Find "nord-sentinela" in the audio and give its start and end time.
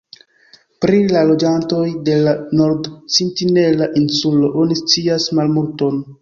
2.61-3.89